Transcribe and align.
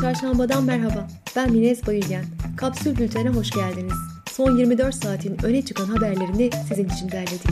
Çarşambadan 0.00 0.64
merhaba. 0.64 1.08
Ben 1.36 1.52
Minez 1.52 1.86
Bayülgen. 1.86 2.24
Kapsül 2.56 2.96
Bülten'e 2.96 3.28
hoş 3.28 3.50
geldiniz. 3.50 3.94
Son 4.32 4.56
24 4.56 4.94
saatin 4.94 5.36
öne 5.44 5.64
çıkan 5.64 5.84
haberlerini 5.84 6.50
sizin 6.68 6.88
için 6.88 7.10
derledik. 7.12 7.46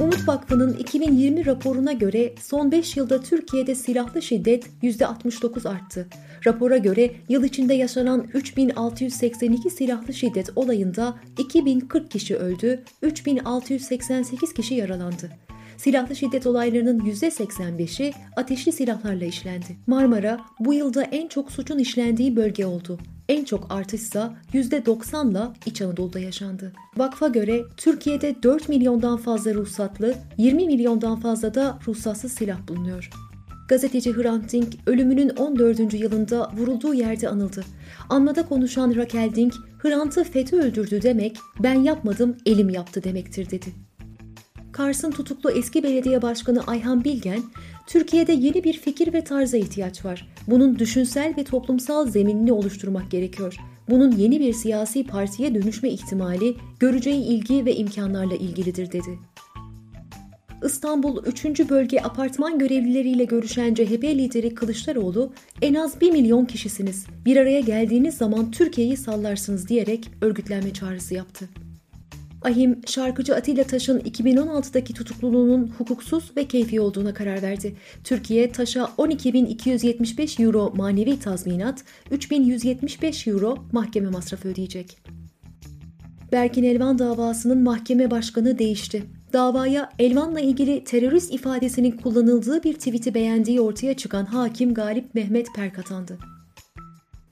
Umut 0.00 0.28
Vakfı'nın 0.28 0.72
2020 0.72 1.46
raporuna 1.46 1.92
göre 1.92 2.34
son 2.40 2.72
5 2.72 2.96
yılda 2.96 3.20
Türkiye'de 3.20 3.74
silahlı 3.74 4.22
şiddet 4.22 4.66
%69 4.82 5.68
arttı. 5.68 6.08
Rapora 6.46 6.76
göre 6.76 7.10
yıl 7.28 7.44
içinde 7.44 7.74
yaşanan 7.74 8.26
3682 8.34 9.70
silahlı 9.70 10.14
şiddet 10.14 10.50
olayında 10.56 11.14
2040 11.38 12.10
kişi 12.10 12.36
öldü, 12.36 12.84
3688 13.02 14.54
kişi 14.54 14.74
yaralandı. 14.74 15.30
Silahlı 15.78 16.16
şiddet 16.16 16.46
olaylarının 16.46 16.98
%85'i 16.98 18.12
ateşli 18.36 18.72
silahlarla 18.72 19.24
işlendi. 19.24 19.76
Marmara 19.86 20.40
bu 20.60 20.74
yılda 20.74 21.02
en 21.02 21.28
çok 21.28 21.52
suçun 21.52 21.78
işlendiği 21.78 22.36
bölge 22.36 22.66
oldu. 22.66 22.98
En 23.28 23.44
çok 23.44 23.66
artışsa 23.70 24.34
%90'la 24.52 25.54
İç 25.66 25.82
Anadolu'da 25.82 26.18
yaşandı. 26.18 26.72
Vakfa 26.96 27.28
göre 27.28 27.62
Türkiye'de 27.76 28.42
4 28.42 28.68
milyondan 28.68 29.16
fazla 29.16 29.54
ruhsatlı, 29.54 30.14
20 30.36 30.66
milyondan 30.66 31.20
fazla 31.20 31.54
da 31.54 31.78
ruhsatsız 31.86 32.32
silah 32.32 32.68
bulunuyor. 32.68 33.10
Gazeteci 33.68 34.16
Hrant 34.16 34.52
Dink 34.52 34.74
ölümünün 34.86 35.28
14. 35.28 35.94
yılında 35.94 36.52
vurulduğu 36.56 36.94
yerde 36.94 37.28
anıldı. 37.28 37.64
Anmada 38.08 38.46
konuşan 38.46 38.96
Raquel 38.96 39.34
Dink, 39.34 39.54
Hrant'ı 39.78 40.24
FETÖ 40.24 40.56
öldürdü 40.56 41.02
demek, 41.02 41.36
ben 41.62 41.74
yapmadım 41.74 42.36
elim 42.46 42.68
yaptı 42.68 43.04
demektir 43.04 43.50
dedi. 43.50 43.87
Kars'ın 44.78 45.10
tutuklu 45.10 45.50
eski 45.50 45.82
belediye 45.82 46.22
başkanı 46.22 46.62
Ayhan 46.66 47.04
Bilgen, 47.04 47.42
Türkiye'de 47.86 48.32
yeni 48.32 48.64
bir 48.64 48.72
fikir 48.72 49.12
ve 49.12 49.24
tarza 49.24 49.56
ihtiyaç 49.56 50.04
var. 50.04 50.28
Bunun 50.46 50.78
düşünsel 50.78 51.34
ve 51.36 51.44
toplumsal 51.44 52.06
zeminini 52.06 52.52
oluşturmak 52.52 53.10
gerekiyor. 53.10 53.56
Bunun 53.90 54.12
yeni 54.12 54.40
bir 54.40 54.52
siyasi 54.52 55.06
partiye 55.06 55.54
dönüşme 55.54 55.90
ihtimali, 55.90 56.56
göreceği 56.80 57.24
ilgi 57.24 57.64
ve 57.64 57.76
imkanlarla 57.76 58.34
ilgilidir 58.34 58.92
dedi. 58.92 59.18
İstanbul 60.64 61.24
3. 61.26 61.44
Bölge 61.44 62.00
apartman 62.00 62.58
görevlileriyle 62.58 63.24
görüşen 63.24 63.74
CHP 63.74 64.04
lideri 64.04 64.54
Kılıçdaroğlu, 64.54 65.32
en 65.62 65.74
az 65.74 66.00
1 66.00 66.12
milyon 66.12 66.44
kişisiniz, 66.44 67.06
bir 67.24 67.36
araya 67.36 67.60
geldiğiniz 67.60 68.14
zaman 68.14 68.50
Türkiye'yi 68.50 68.96
sallarsınız 68.96 69.68
diyerek 69.68 70.10
örgütlenme 70.22 70.72
çağrısı 70.72 71.14
yaptı. 71.14 71.48
Ahim, 72.42 72.80
şarkıcı 72.86 73.34
Atilla 73.34 73.64
Taş'ın 73.64 74.00
2016'daki 74.00 74.94
tutukluluğunun 74.94 75.72
hukuksuz 75.78 76.30
ve 76.36 76.48
keyfi 76.48 76.80
olduğuna 76.80 77.14
karar 77.14 77.42
verdi. 77.42 77.74
Türkiye 78.04 78.52
Taş'a 78.52 78.84
12.275 78.84 80.42
euro 80.42 80.72
manevi 80.76 81.18
tazminat, 81.18 81.84
3.175 82.10 83.30
euro 83.30 83.56
mahkeme 83.72 84.08
masrafı 84.08 84.48
ödeyecek. 84.48 84.98
Berkin 86.32 86.64
Elvan 86.64 86.98
davasının 86.98 87.62
mahkeme 87.62 88.10
başkanı 88.10 88.58
değişti. 88.58 89.02
Davaya 89.32 89.90
Elvan'la 89.98 90.40
ilgili 90.40 90.84
terörist 90.84 91.34
ifadesinin 91.34 91.90
kullanıldığı 91.90 92.62
bir 92.62 92.74
tweet'i 92.74 93.14
beğendiği 93.14 93.60
ortaya 93.60 93.96
çıkan 93.96 94.24
hakim 94.24 94.74
Galip 94.74 95.14
Mehmet 95.14 95.46
Perk 95.56 95.78
atandı. 95.78 96.18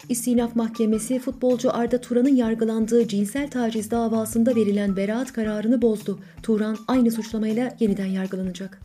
İstinaf 0.08 0.56
Mahkemesi 0.56 1.18
futbolcu 1.18 1.74
Arda 1.74 2.00
Turan'ın 2.00 2.36
yargılandığı 2.36 3.08
cinsel 3.08 3.50
taciz 3.50 3.90
davasında 3.90 4.54
verilen 4.54 4.96
beraat 4.96 5.32
kararını 5.32 5.82
bozdu. 5.82 6.18
Turan 6.42 6.76
aynı 6.88 7.10
suçlamayla 7.10 7.76
yeniden 7.80 8.06
yargılanacak. 8.06 8.80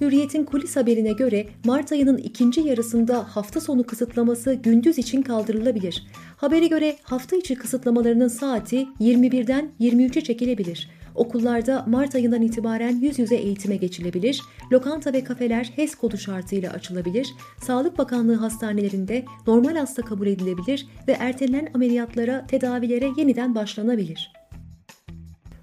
Hürriyet'in 0.00 0.44
kulis 0.44 0.76
haberine 0.76 1.12
göre 1.12 1.46
Mart 1.64 1.92
ayının 1.92 2.16
ikinci 2.16 2.60
yarısında 2.60 3.36
hafta 3.36 3.60
sonu 3.60 3.86
kısıtlaması 3.86 4.54
gündüz 4.54 4.98
için 4.98 5.22
kaldırılabilir. 5.22 6.06
Habere 6.36 6.66
göre 6.66 6.96
hafta 7.02 7.36
içi 7.36 7.54
kısıtlamalarının 7.54 8.28
saati 8.28 8.86
21'den 9.00 9.70
23'e 9.80 10.20
çekilebilir. 10.20 10.99
Okullarda 11.20 11.84
Mart 11.88 12.14
ayından 12.14 12.42
itibaren 12.42 12.96
yüz 13.00 13.18
yüze 13.18 13.36
eğitime 13.36 13.76
geçilebilir, 13.76 14.42
lokanta 14.72 15.12
ve 15.12 15.24
kafeler 15.24 15.64
HES 15.76 15.94
kodu 15.94 16.18
şartıyla 16.18 16.72
açılabilir, 16.72 17.28
Sağlık 17.62 17.98
Bakanlığı 17.98 18.34
hastanelerinde 18.34 19.24
normal 19.46 19.76
hasta 19.76 20.02
kabul 20.02 20.26
edilebilir 20.26 20.86
ve 21.08 21.12
ertelenen 21.12 21.68
ameliyatlara, 21.74 22.46
tedavilere 22.46 23.10
yeniden 23.16 23.54
başlanabilir. 23.54 24.32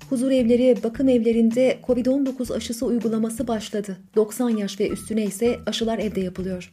Huzur 0.09 0.31
evleri, 0.31 0.77
bakım 0.83 1.09
evlerinde 1.09 1.79
COVID-19 1.87 2.55
aşısı 2.55 2.85
uygulaması 2.85 3.47
başladı. 3.47 3.97
90 4.15 4.49
yaş 4.49 4.79
ve 4.79 4.89
üstüne 4.89 5.23
ise 5.23 5.59
aşılar 5.65 5.99
evde 5.99 6.21
yapılıyor. 6.21 6.71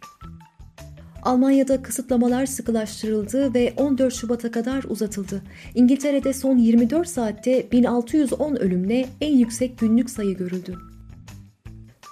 Almanya'da 1.25 1.83
kısıtlamalar 1.83 2.47
sıkılaştırıldı 2.47 3.55
ve 3.55 3.73
14 3.77 4.15
Şubat'a 4.15 4.51
kadar 4.51 4.85
uzatıldı. 4.85 5.43
İngiltere'de 5.75 6.33
son 6.33 6.57
24 6.57 7.09
saatte 7.09 7.71
1610 7.73 8.57
ölümle 8.57 9.07
en 9.21 9.39
yüksek 9.39 9.79
günlük 9.79 10.11
sayı 10.11 10.37
görüldü. 10.37 10.79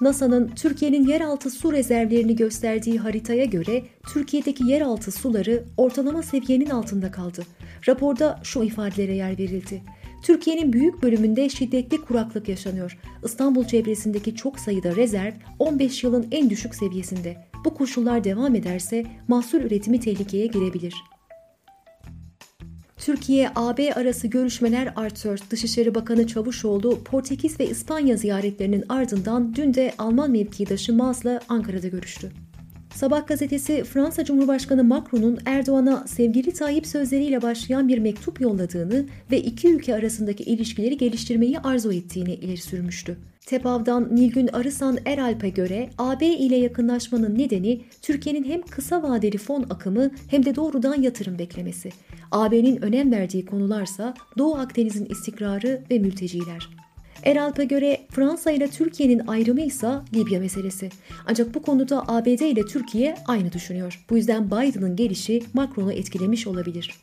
NASA'nın 0.00 0.48
Türkiye'nin 0.48 1.06
yeraltı 1.06 1.50
su 1.50 1.72
rezervlerini 1.72 2.36
gösterdiği 2.36 2.98
haritaya 2.98 3.44
göre 3.44 3.82
Türkiye'deki 4.12 4.64
yeraltı 4.64 5.12
suları 5.12 5.64
ortalama 5.76 6.22
seviyenin 6.22 6.70
altında 6.70 7.10
kaldı. 7.10 7.42
Raporda 7.88 8.40
şu 8.42 8.62
ifadelere 8.62 9.14
yer 9.14 9.38
verildi. 9.38 9.82
Türkiye'nin 10.22 10.72
büyük 10.72 11.02
bölümünde 11.02 11.48
şiddetli 11.48 12.00
kuraklık 12.00 12.48
yaşanıyor. 12.48 12.98
İstanbul 13.24 13.64
çevresindeki 13.64 14.34
çok 14.34 14.58
sayıda 14.58 14.96
rezerv 14.96 15.32
15 15.58 16.04
yılın 16.04 16.26
en 16.30 16.50
düşük 16.50 16.74
seviyesinde. 16.74 17.51
Bu 17.64 17.74
koşullar 17.74 18.24
devam 18.24 18.54
ederse 18.54 19.04
mahsul 19.28 19.58
üretimi 19.58 20.00
tehlikeye 20.00 20.46
girebilir. 20.46 20.94
Türkiye-AB 22.96 23.94
arası 23.94 24.26
görüşmeler 24.26 24.92
artıyor. 24.96 25.38
Dışişleri 25.50 25.94
Bakanı 25.94 26.26
Çavuşoğlu, 26.26 27.04
Portekiz 27.04 27.60
ve 27.60 27.66
İspanya 27.66 28.16
ziyaretlerinin 28.16 28.84
ardından 28.88 29.54
dün 29.54 29.74
de 29.74 29.92
Alman 29.98 30.30
mevkidaşı 30.30 30.92
Maz'la 30.92 31.40
Ankara'da 31.48 31.88
görüştü. 31.88 32.32
Sabah 32.94 33.26
gazetesi 33.26 33.84
Fransa 33.84 34.24
Cumhurbaşkanı 34.24 34.84
Macron'un 34.84 35.38
Erdoğan'a 35.46 36.04
sevgili 36.06 36.52
Tayyip 36.52 36.86
sözleriyle 36.86 37.42
başlayan 37.42 37.88
bir 37.88 37.98
mektup 37.98 38.40
yolladığını 38.40 39.06
ve 39.30 39.40
iki 39.40 39.68
ülke 39.68 39.94
arasındaki 39.94 40.42
ilişkileri 40.42 40.96
geliştirmeyi 40.96 41.58
arzu 41.58 41.92
ettiğini 41.92 42.34
ileri 42.34 42.56
sürmüştü. 42.56 43.18
TEPAV'dan 43.46 44.16
Nilgün 44.16 44.48
Arısan 44.52 44.98
Eralp'e 45.06 45.48
göre 45.48 45.90
AB 45.98 46.26
ile 46.26 46.56
yakınlaşmanın 46.56 47.38
nedeni 47.38 47.80
Türkiye'nin 48.02 48.44
hem 48.44 48.62
kısa 48.62 49.02
vadeli 49.02 49.38
fon 49.38 49.62
akımı 49.70 50.10
hem 50.28 50.44
de 50.44 50.56
doğrudan 50.56 51.02
yatırım 51.02 51.38
beklemesi. 51.38 51.90
AB'nin 52.30 52.82
önem 52.82 53.12
verdiği 53.12 53.46
konularsa 53.46 54.14
Doğu 54.38 54.54
Akdeniz'in 54.54 55.04
istikrarı 55.04 55.82
ve 55.90 55.98
mülteciler. 55.98 56.68
Eralp'e 57.24 57.64
göre 57.64 58.00
Fransa 58.10 58.50
ile 58.50 58.68
Türkiye'nin 58.68 59.26
ayrımı 59.26 59.60
ise 59.60 59.90
Libya 60.14 60.40
meselesi. 60.40 60.90
Ancak 61.26 61.54
bu 61.54 61.62
konuda 61.62 62.08
ABD 62.08 62.26
ile 62.26 62.66
Türkiye 62.66 63.14
aynı 63.26 63.52
düşünüyor. 63.52 64.04
Bu 64.10 64.16
yüzden 64.16 64.46
Biden'ın 64.46 64.96
gelişi 64.96 65.42
Macron'u 65.54 65.92
etkilemiş 65.92 66.46
olabilir. 66.46 66.94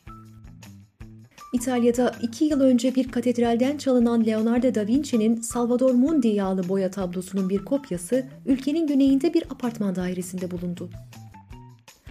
İtalya'da 1.53 2.15
iki 2.21 2.45
yıl 2.45 2.61
önce 2.61 2.95
bir 2.95 3.11
katedralden 3.11 3.77
çalınan 3.77 4.25
Leonardo 4.25 4.75
da 4.75 4.87
Vinci'nin 4.87 5.41
Salvador 5.41 5.93
Mundi 5.93 6.27
yağlı 6.27 6.69
boya 6.69 6.91
tablosunun 6.91 7.49
bir 7.49 7.65
kopyası 7.65 8.27
ülkenin 8.45 8.87
güneyinde 8.87 9.33
bir 9.33 9.43
apartman 9.43 9.95
dairesinde 9.95 10.51
bulundu. 10.51 10.89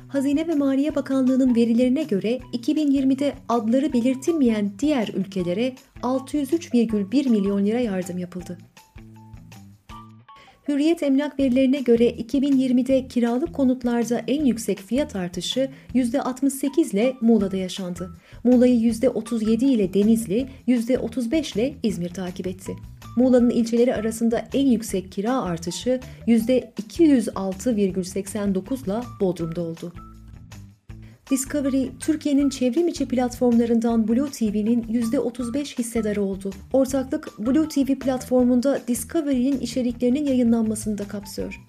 Hazine 0.09 0.48
ve 0.48 0.54
Maliye 0.54 0.94
Bakanlığı'nın 0.94 1.54
verilerine 1.54 2.03
göre 2.03 2.38
2020'de 2.53 3.34
adları 3.48 3.93
belirtilmeyen 3.93 4.72
diğer 4.78 5.09
ülkelere 5.09 5.75
603,1 6.03 7.28
milyon 7.28 7.66
lira 7.66 7.80
yardım 7.80 8.18
yapıldı. 8.18 8.59
Hürriyet 10.68 11.03
emlak 11.03 11.38
verilerine 11.38 11.80
göre 11.80 12.10
2020'de 12.10 13.09
kiralık 13.09 13.54
konutlarda 13.54 14.22
en 14.28 14.44
yüksek 14.44 14.78
fiyat 14.78 15.16
artışı 15.16 15.70
%68 15.94 16.92
ile 16.92 17.15
Muğla'da 17.20 17.56
yaşandı. 17.56 18.10
Muğla'yı 18.44 18.80
%37 18.80 19.65
ile 19.65 19.94
Denizli, 19.94 20.47
%35 20.68 21.56
ile 21.56 21.74
İzmir 21.82 22.09
takip 22.09 22.47
etti. 22.47 22.76
Muğla'nın 23.16 23.50
ilçeleri 23.50 23.94
arasında 23.94 24.48
en 24.54 24.66
yüksek 24.66 25.12
kira 25.12 25.42
artışı 25.42 26.00
%206,89 26.26 28.84
ile 28.84 29.00
Bodrum'da 29.21 29.60
oldu. 29.60 29.92
Discovery, 31.30 31.89
Türkiye'nin 32.01 32.51
çevrim 32.51 32.89
içi 32.89 33.09
platformlarından 33.09 34.09
Blue 34.09 34.30
TV'nin 34.30 34.83
%35 34.83 35.78
hissedarı 35.78 36.22
oldu. 36.22 36.51
Ortaklık, 36.72 37.39
Blue 37.39 37.69
TV 37.69 37.95
platformunda 37.95 38.80
Discovery'nin 38.89 39.60
içeriklerinin 39.60 40.25
yayınlanmasını 40.25 40.98
da 40.98 41.09
kapsıyor. 41.09 41.60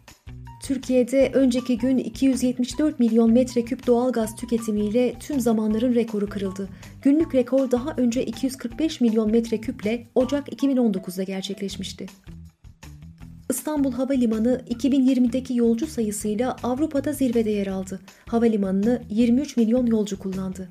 Türkiye'de 0.64 1.32
önceki 1.34 1.78
gün 1.78 1.98
274 1.98 3.00
milyon 3.00 3.32
metreküp 3.32 3.88
doğalgaz 3.88 4.36
tüketimiyle 4.36 5.14
tüm 5.20 5.40
zamanların 5.40 5.96
rekoru 5.96 6.30
kırıldı. 6.30 6.70
Günlük 7.02 7.36
rekor 7.36 7.72
daha 7.72 7.94
önce 7.98 8.26
245 8.26 9.02
milyon 9.02 9.32
metreküple 9.32 10.08
Ocak 10.16 10.48
2019'da 10.48 11.24
gerçekleşmişti. 11.24 12.06
İstanbul 13.50 13.92
Havalimanı 13.92 14.62
2020'deki 14.69 15.56
yolcu 15.56 15.88
sayısıyla 15.88 16.56
Avrupa'da 16.63 17.13
zirvede 17.13 17.50
yer 17.50 17.68
aldı. 17.68 18.00
Havalimanını 18.28 19.01
23 19.10 19.57
milyon 19.57 19.86
yolcu 19.86 20.19
kullandı. 20.19 20.69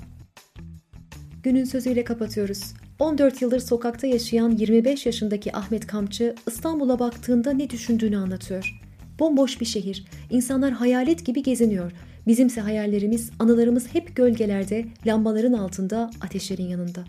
Günün 1.42 1.64
sözüyle 1.64 2.04
kapatıyoruz. 2.04 2.74
14 2.98 3.42
yıldır 3.42 3.60
sokakta 3.60 4.06
yaşayan 4.06 4.50
25 4.50 5.06
yaşındaki 5.06 5.56
Ahmet 5.56 5.86
Kamçı 5.86 6.34
İstanbul'a 6.46 6.98
baktığında 6.98 7.52
ne 7.52 7.70
düşündüğünü 7.70 8.16
anlatıyor. 8.16 8.80
Bomboş 9.18 9.60
bir 9.60 9.66
şehir. 9.66 10.04
İnsanlar 10.30 10.72
hayalet 10.72 11.26
gibi 11.26 11.42
geziniyor. 11.42 11.92
Bizimse 12.26 12.60
hayallerimiz, 12.60 13.30
anılarımız 13.38 13.94
hep 13.94 14.16
gölgelerde, 14.16 14.84
lambaların 15.06 15.52
altında, 15.52 16.10
ateşlerin 16.20 16.68
yanında. 16.68 17.04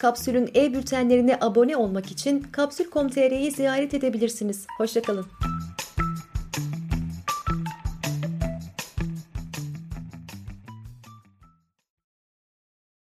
Kapsül'ün 0.00 0.50
e-bültenlerine 0.56 1.38
abone 1.40 1.76
olmak 1.76 2.10
için 2.10 2.42
kapsül.com.tr'yi 2.42 3.50
ziyaret 3.50 3.94
edebilirsiniz. 3.94 4.66
Hoşçakalın. 4.78 5.26